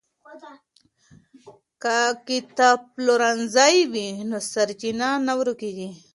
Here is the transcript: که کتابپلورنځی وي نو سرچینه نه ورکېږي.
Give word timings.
که 1.83 1.97
کتابپلورنځی 2.27 3.75
وي 3.91 4.07
نو 4.29 4.37
سرچینه 4.51 5.09
نه 5.27 5.33
ورکېږي. 5.39 5.89